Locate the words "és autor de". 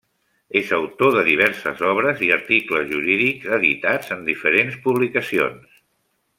0.61-1.21